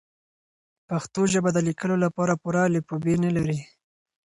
پښتو 0.89 1.21
ژبه 1.33 1.49
د 1.53 1.59
لیکلو 1.67 1.95
لپاره 2.05 2.33
پوره 2.41 2.61
الفبې 2.69 3.15
نلري. 3.23 3.59